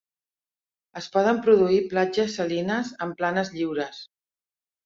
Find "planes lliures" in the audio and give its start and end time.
3.21-4.05